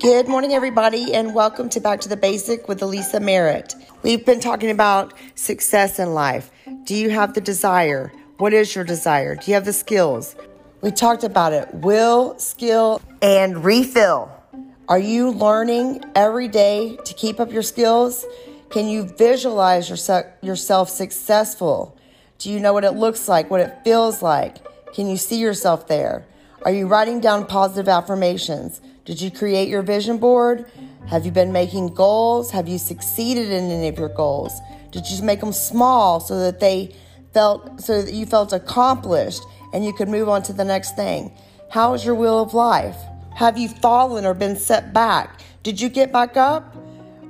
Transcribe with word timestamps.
Good 0.00 0.28
morning, 0.28 0.54
everybody, 0.54 1.12
and 1.12 1.34
welcome 1.34 1.68
to 1.70 1.80
Back 1.80 2.00
to 2.02 2.08
the 2.08 2.16
Basic 2.16 2.68
with 2.68 2.80
Elisa 2.82 3.18
Merritt. 3.18 3.74
We've 4.04 4.24
been 4.24 4.38
talking 4.38 4.70
about 4.70 5.12
success 5.34 5.98
in 5.98 6.14
life. 6.14 6.52
Do 6.84 6.94
you 6.94 7.10
have 7.10 7.34
the 7.34 7.40
desire? 7.40 8.12
What 8.36 8.52
is 8.52 8.76
your 8.76 8.84
desire? 8.84 9.34
Do 9.34 9.50
you 9.50 9.54
have 9.54 9.64
the 9.64 9.72
skills? 9.72 10.36
We 10.82 10.92
talked 10.92 11.24
about 11.24 11.52
it 11.52 11.74
will, 11.74 12.38
skill, 12.38 13.02
and 13.20 13.64
refill. 13.64 14.30
Are 14.88 15.00
you 15.00 15.30
learning 15.32 16.04
every 16.14 16.46
day 16.46 16.96
to 17.04 17.14
keep 17.14 17.40
up 17.40 17.50
your 17.50 17.62
skills? 17.62 18.24
Can 18.70 18.86
you 18.86 19.02
visualize 19.02 19.90
yourself 19.90 20.90
successful? 20.90 21.98
Do 22.38 22.52
you 22.52 22.60
know 22.60 22.72
what 22.72 22.84
it 22.84 22.92
looks 22.92 23.26
like, 23.26 23.50
what 23.50 23.62
it 23.62 23.82
feels 23.82 24.22
like? 24.22 24.58
Can 24.94 25.08
you 25.08 25.16
see 25.16 25.40
yourself 25.40 25.88
there? 25.88 26.24
Are 26.62 26.72
you 26.72 26.86
writing 26.86 27.18
down 27.18 27.46
positive 27.46 27.88
affirmations? 27.88 28.80
Did 29.08 29.22
you 29.22 29.30
create 29.30 29.70
your 29.70 29.80
vision 29.80 30.18
board? 30.18 30.70
Have 31.06 31.24
you 31.24 31.32
been 31.32 31.50
making 31.50 31.94
goals? 31.94 32.50
Have 32.50 32.68
you 32.68 32.76
succeeded 32.76 33.50
in 33.50 33.70
any 33.70 33.88
of 33.88 33.98
your 33.98 34.10
goals? 34.10 34.52
Did 34.90 35.08
you 35.08 35.22
make 35.22 35.40
them 35.40 35.50
small 35.50 36.20
so 36.20 36.38
that 36.40 36.60
they 36.60 36.94
felt 37.32 37.80
so 37.80 38.02
that 38.02 38.12
you 38.12 38.26
felt 38.26 38.52
accomplished 38.52 39.42
and 39.72 39.82
you 39.82 39.94
could 39.94 40.10
move 40.10 40.28
on 40.28 40.42
to 40.42 40.52
the 40.52 40.62
next 40.62 40.94
thing? 40.94 41.32
How 41.70 41.94
is 41.94 42.04
your 42.04 42.16
will 42.16 42.38
of 42.42 42.52
life? 42.52 42.98
Have 43.34 43.56
you 43.56 43.70
fallen 43.70 44.26
or 44.26 44.34
been 44.34 44.56
set 44.56 44.92
back? 44.92 45.40
Did 45.62 45.80
you 45.80 45.88
get 45.88 46.12
back 46.12 46.36
up? 46.36 46.76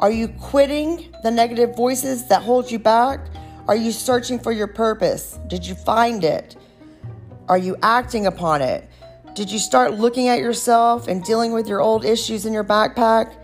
Are 0.00 0.10
you 0.10 0.28
quitting 0.28 1.14
the 1.24 1.30
negative 1.30 1.76
voices 1.76 2.26
that 2.28 2.40
hold 2.40 2.70
you 2.70 2.78
back? 2.78 3.20
Are 3.68 3.76
you 3.76 3.92
searching 3.92 4.38
for 4.38 4.50
your 4.50 4.66
purpose? 4.66 5.38
Did 5.46 5.66
you 5.66 5.74
find 5.74 6.24
it? 6.24 6.56
Are 7.50 7.58
you 7.58 7.76
acting 7.82 8.24
upon 8.24 8.62
it? 8.62 8.88
Did 9.36 9.52
you 9.52 9.58
start 9.58 9.92
looking 9.92 10.28
at 10.28 10.38
yourself 10.38 11.08
and 11.08 11.22
dealing 11.22 11.52
with 11.52 11.68
your 11.68 11.82
old 11.82 12.06
issues 12.06 12.46
in 12.46 12.54
your 12.54 12.64
backpack? 12.64 13.36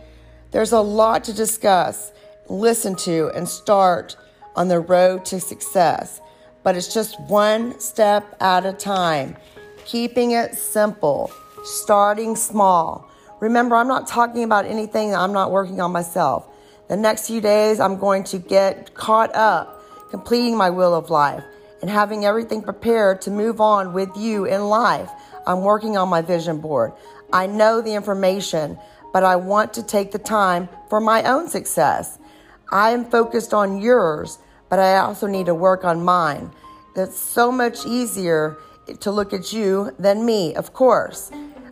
There's 0.50 0.72
a 0.72 0.80
lot 0.80 1.22
to 1.24 1.34
discuss, 1.34 2.12
listen 2.48 2.96
to, 3.04 3.30
and 3.34 3.46
start 3.46 4.16
on 4.56 4.68
the 4.68 4.80
road 4.80 5.26
to 5.26 5.38
success. 5.38 6.22
But 6.62 6.76
it's 6.76 6.94
just 6.94 7.20
one 7.20 7.78
step 7.78 8.24
at 8.40 8.64
a 8.64 8.72
time, 8.72 9.36
keeping 9.84 10.30
it 10.30 10.54
simple, 10.54 11.30
starting 11.62 12.36
small. 12.36 13.10
Remember, 13.40 13.76
I'm 13.76 13.86
not 13.86 14.06
talking 14.06 14.44
about 14.44 14.64
anything 14.64 15.10
that 15.10 15.18
I'm 15.18 15.34
not 15.34 15.50
working 15.50 15.78
on 15.78 15.92
myself. 15.92 16.48
The 16.88 16.96
next 16.96 17.26
few 17.26 17.42
days, 17.42 17.80
I'm 17.80 17.98
going 17.98 18.24
to 18.24 18.38
get 18.38 18.94
caught 18.94 19.34
up, 19.34 19.84
completing 20.08 20.56
my 20.56 20.70
will 20.70 20.94
of 20.94 21.10
life, 21.10 21.44
and 21.82 21.90
having 21.90 22.24
everything 22.24 22.62
prepared 22.62 23.20
to 23.22 23.30
move 23.30 23.60
on 23.60 23.92
with 23.92 24.16
you 24.16 24.46
in 24.46 24.62
life. 24.62 25.10
I'm 25.46 25.62
working 25.62 25.96
on 25.96 26.08
my 26.08 26.22
vision 26.22 26.58
board. 26.58 26.92
I 27.32 27.46
know 27.46 27.80
the 27.80 27.94
information, 27.94 28.78
but 29.12 29.24
I 29.24 29.36
want 29.36 29.74
to 29.74 29.82
take 29.82 30.12
the 30.12 30.18
time 30.18 30.68
for 30.88 31.00
my 31.00 31.22
own 31.24 31.48
success. 31.48 32.18
I 32.70 32.90
am 32.90 33.04
focused 33.04 33.52
on 33.52 33.80
yours, 33.80 34.38
but 34.68 34.78
I 34.78 34.98
also 34.98 35.26
need 35.26 35.46
to 35.46 35.54
work 35.54 35.84
on 35.84 36.04
mine. 36.04 36.50
That's 36.94 37.18
so 37.18 37.52
much 37.52 37.86
easier 37.86 38.58
to 39.00 39.10
look 39.10 39.32
at 39.32 39.52
you 39.52 39.94
than 39.98 40.24
me, 40.24 40.54
of 40.54 40.72
course. 40.72 41.30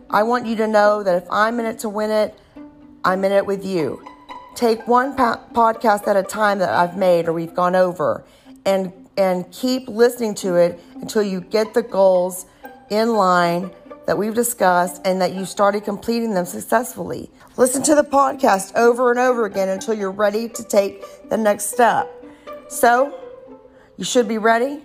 I 0.09 0.23
want 0.23 0.45
you 0.45 0.55
to 0.57 0.67
know 0.67 1.03
that 1.03 1.23
if 1.23 1.29
I'm 1.31 1.59
in 1.59 1.65
it 1.65 1.79
to 1.79 1.89
win 1.89 2.11
it, 2.11 2.37
I'm 3.03 3.23
in 3.23 3.31
it 3.31 3.45
with 3.45 3.65
you. 3.65 4.03
Take 4.55 4.87
one 4.87 5.15
po- 5.15 5.39
podcast 5.53 6.07
at 6.07 6.17
a 6.17 6.23
time 6.23 6.59
that 6.59 6.69
I've 6.69 6.97
made 6.97 7.27
or 7.27 7.33
we've 7.33 7.55
gone 7.55 7.75
over 7.75 8.23
and 8.65 8.93
and 9.17 9.51
keep 9.51 9.87
listening 9.87 10.33
to 10.33 10.55
it 10.55 10.79
until 10.95 11.21
you 11.21 11.41
get 11.41 11.73
the 11.73 11.81
goals 11.81 12.45
in 12.91 13.15
line 13.15 13.71
that 14.05 14.17
we've 14.17 14.35
discussed 14.35 15.01
and 15.05 15.21
that 15.21 15.33
you 15.33 15.45
started 15.45 15.83
completing 15.83 16.33
them 16.33 16.45
successfully. 16.45 17.31
Listen 17.57 17.81
to 17.83 17.95
the 17.95 18.03
podcast 18.03 18.75
over 18.75 19.09
and 19.09 19.19
over 19.19 19.45
again 19.45 19.69
until 19.69 19.93
you're 19.93 20.11
ready 20.11 20.49
to 20.49 20.63
take 20.63 21.03
the 21.29 21.37
next 21.37 21.67
step. 21.67 22.11
So, 22.67 23.17
you 23.97 24.03
should 24.03 24.27
be 24.27 24.37
ready, 24.37 24.81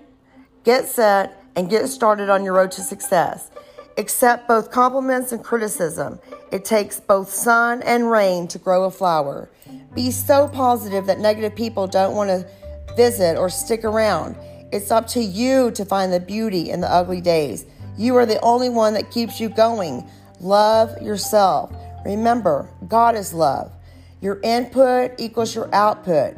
get 0.65 0.87
set, 0.87 1.43
and 1.57 1.69
get 1.69 1.89
started 1.89 2.31
on 2.31 2.45
your 2.45 2.55
road 2.55 2.71
to 2.73 2.83
success. 2.83 3.51
Accept 3.99 4.47
both 4.47 4.71
compliments 4.71 5.33
and 5.33 5.43
criticism. 5.43 6.21
It 6.53 6.65
takes 6.65 7.01
both 7.01 7.31
sun 7.31 7.83
and 7.83 8.11
rain 8.11 8.47
to 8.49 8.59
grow 8.59 8.85
a 8.85 8.91
flower. 8.91 9.51
Be 9.95 10.11
so 10.11 10.49
positive 10.49 11.07
that 11.07 11.19
negative 11.19 11.57
people 11.57 11.87
don't 11.87 12.15
want 12.15 12.29
to 12.29 12.49
visit 12.95 13.39
or 13.39 13.49
stick 13.49 13.85
around. 13.85 14.37
It's 14.71 14.91
up 14.91 15.07
to 15.09 15.21
you 15.21 15.71
to 15.73 15.85
find 15.85 16.13
the 16.13 16.21
beauty 16.21 16.71
in 16.71 16.81
the 16.81 16.93
ugly 16.93 17.21
days. 17.21 17.65
You 17.97 18.17
are 18.17 18.27
the 18.27 18.41
only 18.41 18.69
one 18.69 18.95
that 18.95 19.11
keeps 19.11 19.41
you 19.41 19.49
going. 19.49 20.09
Love 20.41 21.01
yourself. 21.01 21.73
Remember, 22.05 22.69
God 22.89 23.17
is 23.17 23.33
love. 23.33 23.73
Your 24.21 24.41
input 24.43 25.13
equals 25.19 25.55
your 25.55 25.75
output. 25.75 26.37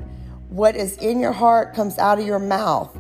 What 0.49 0.77
is 0.77 0.97
in 0.99 1.21
your 1.21 1.33
heart 1.33 1.75
comes 1.75 1.99
out 1.99 2.19
of 2.19 2.27
your 2.27 2.39
mouth. 2.39 2.97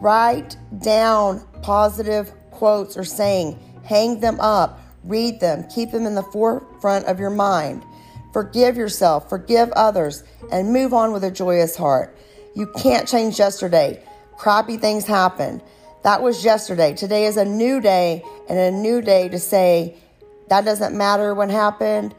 Write 0.00 0.56
down 0.80 1.46
positive 1.62 2.32
quotes 2.50 2.96
or 2.96 3.04
saying, 3.04 3.58
hang 3.84 4.20
them 4.20 4.38
up, 4.40 4.80
read 5.02 5.40
them, 5.40 5.64
keep 5.74 5.90
them 5.90 6.06
in 6.06 6.14
the 6.14 6.22
forefront 6.22 7.06
of 7.06 7.18
your 7.18 7.30
mind. 7.30 7.82
Forgive 8.32 8.76
yourself, 8.76 9.28
forgive 9.28 9.70
others, 9.72 10.24
and 10.50 10.72
move 10.72 10.92
on 10.92 11.12
with 11.12 11.24
a 11.24 11.30
joyous 11.30 11.76
heart. 11.76 12.16
You 12.54 12.66
can't 12.76 13.08
change 13.08 13.38
yesterday. 13.38 14.02
Crappy 14.36 14.76
things 14.76 15.06
happen. 15.06 15.62
That 16.04 16.20
was 16.20 16.44
yesterday. 16.44 16.92
Today 16.92 17.24
is 17.24 17.38
a 17.38 17.46
new 17.46 17.80
day 17.80 18.22
and 18.50 18.58
a 18.58 18.70
new 18.70 19.00
day 19.00 19.30
to 19.30 19.38
say, 19.38 19.96
that 20.48 20.66
doesn't 20.66 20.94
matter 20.94 21.34
what 21.34 21.50
happened. 21.50 22.14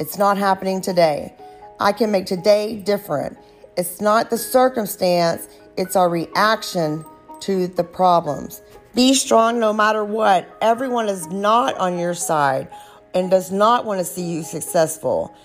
It's 0.00 0.16
not 0.16 0.38
happening 0.38 0.80
today. 0.80 1.34
I 1.78 1.92
can 1.92 2.10
make 2.10 2.24
today 2.24 2.76
different. 2.76 3.36
It's 3.76 4.00
not 4.00 4.30
the 4.30 4.38
circumstance, 4.38 5.46
it's 5.76 5.94
our 5.94 6.08
reaction 6.08 7.04
to 7.40 7.66
the 7.66 7.84
problems. 7.84 8.62
Be 8.94 9.12
strong 9.12 9.60
no 9.60 9.74
matter 9.74 10.04
what. 10.04 10.48
Everyone 10.62 11.10
is 11.10 11.26
not 11.26 11.76
on 11.76 11.98
your 11.98 12.14
side 12.14 12.68
and 13.12 13.30
does 13.30 13.52
not 13.52 13.84
want 13.84 13.98
to 13.98 14.06
see 14.06 14.24
you 14.24 14.42
successful. 14.42 15.36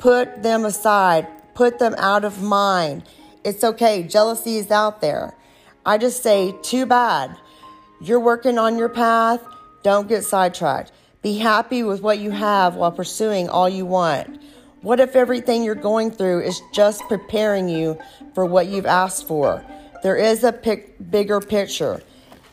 Put 0.00 0.42
them 0.42 0.64
aside, 0.64 1.28
put 1.54 1.78
them 1.78 1.94
out 1.98 2.24
of 2.24 2.42
mind. 2.42 3.04
It's 3.44 3.62
okay. 3.62 4.02
Jealousy 4.02 4.56
is 4.56 4.72
out 4.72 5.00
there. 5.00 5.34
I 5.88 5.96
just 5.96 6.22
say, 6.22 6.54
too 6.60 6.84
bad. 6.84 7.34
You're 7.98 8.20
working 8.20 8.58
on 8.58 8.76
your 8.76 8.90
path. 8.90 9.40
Don't 9.82 10.06
get 10.06 10.22
sidetracked. 10.22 10.92
Be 11.22 11.38
happy 11.38 11.82
with 11.82 12.02
what 12.02 12.18
you 12.18 12.30
have 12.30 12.74
while 12.74 12.92
pursuing 12.92 13.48
all 13.48 13.70
you 13.70 13.86
want. 13.86 14.38
What 14.82 15.00
if 15.00 15.16
everything 15.16 15.64
you're 15.64 15.74
going 15.74 16.10
through 16.10 16.42
is 16.42 16.60
just 16.74 17.00
preparing 17.08 17.70
you 17.70 17.98
for 18.34 18.44
what 18.44 18.66
you've 18.66 18.84
asked 18.84 19.26
for? 19.26 19.64
There 20.02 20.14
is 20.14 20.44
a 20.44 20.52
pic- 20.52 21.10
bigger 21.10 21.40
picture. 21.40 22.02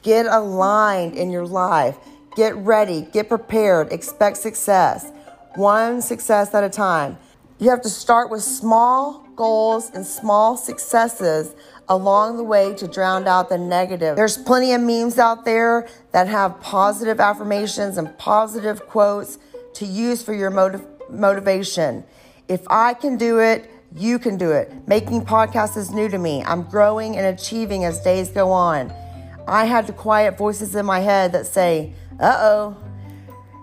Get 0.02 0.28
aligned 0.28 1.16
in 1.16 1.30
your 1.30 1.46
life. 1.46 1.98
Get 2.38 2.56
ready. 2.56 3.02
Get 3.02 3.28
prepared. 3.28 3.92
Expect 3.92 4.38
success. 4.38 5.12
One 5.56 6.02
success 6.02 6.54
at 6.54 6.64
a 6.64 6.70
time. 6.70 7.18
You 7.60 7.70
have 7.70 7.82
to 7.82 7.90
start 7.90 8.30
with 8.30 8.44
small 8.44 9.28
goals 9.36 9.92
and 9.94 10.06
small 10.06 10.56
successes 10.56 11.54
along 11.88 12.38
the 12.38 12.44
way 12.44 12.74
to 12.76 12.88
drown 12.88 13.28
out 13.28 13.50
the 13.50 13.58
negative. 13.58 14.16
There's 14.16 14.38
plenty 14.38 14.74
of 14.74 14.82
memes 14.82 15.20
out 15.20 15.46
there 15.46 15.88
that 16.12 16.28
have 16.28 16.60
positive 16.62 17.20
affirmations 17.20 17.98
and 17.98 18.18
positive 18.18 18.88
quotes 18.88 19.38
to 19.76 19.86
use 19.86 20.24
for 20.24 20.34
your 20.34 20.50
motiv- 20.50 20.86
motivation. 21.10 22.04
If 22.48 22.62
I 22.70 22.94
can 22.94 23.18
do 23.18 23.40
it, 23.40 23.70
you 23.96 24.20
can 24.20 24.38
do 24.38 24.52
it. 24.52 24.72
Making 24.88 25.26
podcasts 25.26 25.78
is 25.78 25.92
new 25.92 26.10
to 26.10 26.18
me. 26.18 26.44
I'm 26.44 26.64
growing 26.64 27.18
and 27.18 27.26
achieving 27.26 27.86
as 27.86 28.02
days 28.02 28.30
go 28.30 28.52
on. 28.52 28.94
I 29.48 29.66
had 29.66 29.88
to 29.88 29.94
quiet 29.94 30.38
voices 30.38 30.76
in 30.76 30.86
my 30.86 31.00
head 31.00 31.32
that 31.34 31.46
say, 31.46 31.94
uh 32.20 32.38
oh. 32.40 32.78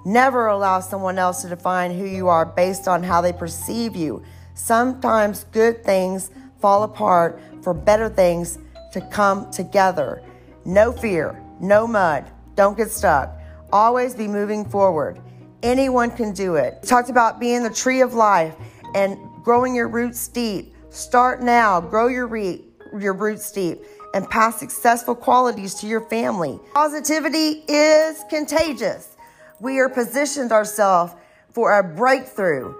Never 0.04 0.46
allow 0.46 0.80
someone 0.80 1.18
else 1.18 1.42
to 1.42 1.48
define 1.48 1.96
who 1.96 2.04
you 2.04 2.28
are 2.28 2.44
based 2.44 2.88
on 2.88 3.04
how 3.04 3.20
they 3.20 3.32
perceive 3.32 3.94
you. 3.94 4.22
Sometimes 4.54 5.44
good 5.52 5.84
things 5.84 6.30
fall 6.62 6.84
apart 6.84 7.38
for 7.60 7.74
better 7.74 8.08
things 8.08 8.58
to 8.92 9.00
come 9.10 9.50
together. 9.50 10.22
No 10.64 10.92
fear, 10.92 11.42
no 11.60 11.86
mud, 11.86 12.24
don't 12.54 12.76
get 12.76 12.90
stuck. 12.90 13.30
Always 13.72 14.14
be 14.14 14.28
moving 14.28 14.64
forward. 14.64 15.20
Anyone 15.62 16.10
can 16.10 16.32
do 16.32 16.54
it. 16.54 16.78
We 16.82 16.88
talked 16.88 17.10
about 17.10 17.40
being 17.40 17.62
the 17.62 17.70
tree 17.70 18.00
of 18.00 18.14
life 18.14 18.54
and 18.94 19.18
growing 19.42 19.74
your 19.74 19.88
roots 19.88 20.28
deep. 20.28 20.74
Start 20.90 21.42
now, 21.42 21.80
grow 21.80 22.08
your, 22.08 22.26
re- 22.26 22.62
your 22.98 23.14
roots 23.14 23.50
deep 23.50 23.82
and 24.14 24.28
pass 24.28 24.58
successful 24.58 25.14
qualities 25.14 25.74
to 25.74 25.86
your 25.86 26.02
family. 26.02 26.60
Positivity 26.74 27.64
is 27.66 28.22
contagious. 28.28 29.16
We 29.60 29.78
are 29.78 29.88
positioned 29.88 30.52
ourselves 30.52 31.14
for 31.50 31.78
a 31.78 31.82
breakthrough. 31.82 32.74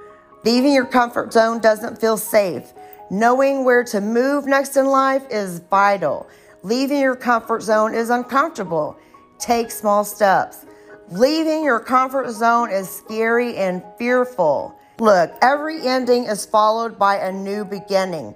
Leaving 0.45 0.73
your 0.73 0.87
comfort 0.87 1.33
zone 1.33 1.61
doesn't 1.61 2.01
feel 2.01 2.17
safe. 2.17 2.73
Knowing 3.13 3.63
where 3.63 3.85
to 3.85 4.01
move 4.01 4.47
next 4.47 4.75
in 4.75 4.87
life 4.87 5.23
is 5.31 5.59
vital. 5.71 6.27
Leaving 6.63 6.99
your 6.99 7.15
comfort 7.15 7.61
zone 7.61 7.93
is 7.93 8.09
uncomfortable. 8.09 8.97
Take 9.39 9.71
small 9.71 10.03
steps. 10.03 10.65
Leaving 11.11 11.63
your 11.63 11.79
comfort 11.79 12.31
zone 12.31 12.71
is 12.71 12.89
scary 12.89 13.55
and 13.57 13.83
fearful. 13.99 14.75
Look, 14.99 15.31
every 15.43 15.87
ending 15.87 16.25
is 16.25 16.47
followed 16.47 16.99
by 16.99 17.17
a 17.17 17.31
new 17.31 17.67
beginning. 17.67 18.35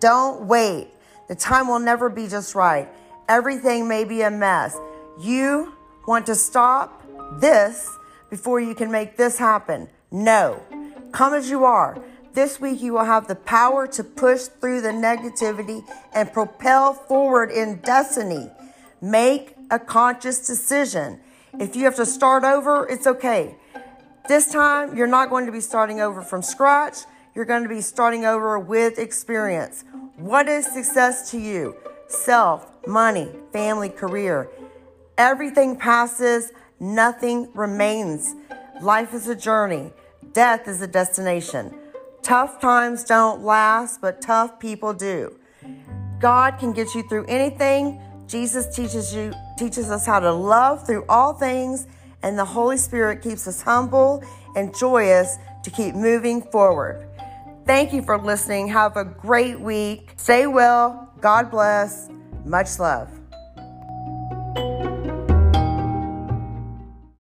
Don't 0.00 0.46
wait. 0.46 0.88
The 1.28 1.36
time 1.36 1.68
will 1.68 1.78
never 1.78 2.08
be 2.08 2.26
just 2.26 2.56
right. 2.56 2.88
Everything 3.28 3.86
may 3.86 4.02
be 4.02 4.22
a 4.22 4.30
mess. 4.30 4.76
You 5.20 5.72
want 6.08 6.26
to 6.26 6.34
stop 6.34 7.00
this 7.40 7.96
before 8.28 8.58
you 8.58 8.74
can 8.74 8.90
make 8.90 9.16
this 9.16 9.38
happen. 9.38 9.88
No. 10.10 10.60
Come 11.12 11.32
as 11.32 11.48
you 11.48 11.64
are. 11.64 12.02
This 12.36 12.60
week, 12.60 12.82
you 12.82 12.92
will 12.92 13.06
have 13.06 13.28
the 13.28 13.34
power 13.34 13.86
to 13.86 14.04
push 14.04 14.42
through 14.42 14.82
the 14.82 14.90
negativity 14.90 15.82
and 16.12 16.30
propel 16.30 16.92
forward 16.92 17.50
in 17.50 17.76
destiny. 17.76 18.50
Make 19.00 19.56
a 19.70 19.78
conscious 19.78 20.46
decision. 20.46 21.18
If 21.58 21.74
you 21.74 21.84
have 21.84 21.96
to 21.96 22.04
start 22.04 22.44
over, 22.44 22.86
it's 22.90 23.06
okay. 23.06 23.56
This 24.28 24.52
time, 24.52 24.94
you're 24.94 25.06
not 25.06 25.30
going 25.30 25.46
to 25.46 25.52
be 25.52 25.62
starting 25.62 26.02
over 26.02 26.20
from 26.20 26.42
scratch. 26.42 26.98
You're 27.34 27.46
going 27.46 27.62
to 27.62 27.70
be 27.70 27.80
starting 27.80 28.26
over 28.26 28.58
with 28.58 28.98
experience. 28.98 29.84
What 30.16 30.46
is 30.46 30.66
success 30.66 31.30
to 31.30 31.38
you? 31.38 31.74
Self, 32.06 32.70
money, 32.86 33.30
family, 33.50 33.88
career. 33.88 34.50
Everything 35.16 35.74
passes, 35.74 36.52
nothing 36.80 37.48
remains. 37.54 38.34
Life 38.82 39.14
is 39.14 39.26
a 39.26 39.34
journey, 39.34 39.90
death 40.34 40.68
is 40.68 40.82
a 40.82 40.86
destination. 40.86 41.74
Tough 42.26 42.60
times 42.60 43.04
don't 43.04 43.42
last, 43.42 44.00
but 44.00 44.20
tough 44.20 44.58
people 44.58 44.92
do. 44.92 45.38
God 46.18 46.58
can 46.58 46.72
get 46.72 46.92
you 46.92 47.04
through 47.08 47.24
anything. 47.26 48.00
Jesus 48.26 48.74
teaches 48.74 49.14
you 49.14 49.32
teaches 49.56 49.92
us 49.92 50.04
how 50.04 50.18
to 50.18 50.32
love 50.32 50.84
through 50.84 51.04
all 51.08 51.34
things 51.34 51.86
and 52.24 52.36
the 52.36 52.44
Holy 52.44 52.78
Spirit 52.78 53.22
keeps 53.22 53.46
us 53.46 53.62
humble 53.62 54.24
and 54.56 54.76
joyous 54.76 55.36
to 55.62 55.70
keep 55.70 55.94
moving 55.94 56.42
forward. 56.42 57.08
Thank 57.64 57.92
you 57.92 58.02
for 58.02 58.18
listening. 58.18 58.66
Have 58.66 58.96
a 58.96 59.04
great 59.04 59.60
week. 59.60 60.14
Stay 60.16 60.48
well. 60.48 61.12
God 61.20 61.48
bless. 61.48 62.08
Much 62.44 62.80
love. 62.80 63.08